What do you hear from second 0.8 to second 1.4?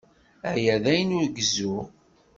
d ayen ur